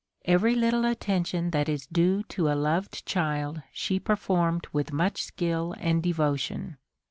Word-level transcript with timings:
Every 0.25 0.55
little 0.55 0.83
attention 0.83 1.51
that 1.51 1.69
is 1.69 1.85
due 1.85 2.23
to 2.29 2.51
a 2.51 2.57
loved 2.57 3.05
child 3.05 3.61
she 3.71 3.99
performed 3.99 4.65
with 4.73 4.91
much 4.91 5.21
skill 5.21 5.75
and 5.77 6.01
devotion. 6.01 6.77